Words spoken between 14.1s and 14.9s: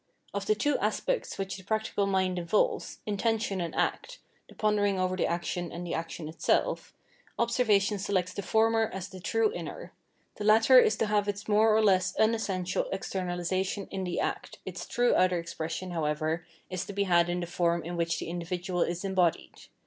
act, its